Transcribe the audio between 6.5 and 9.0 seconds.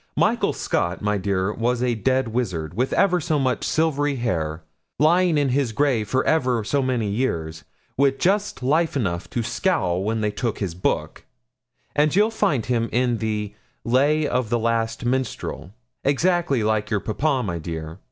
so many years, with just life